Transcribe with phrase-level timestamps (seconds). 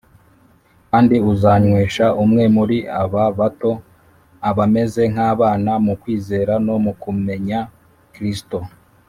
[0.89, 3.71] “kandi uzanywesha umwe muri aba bato”-
[4.49, 7.59] abameze nk’abana mu kwizera no mu kumenya
[8.13, 8.57] kristo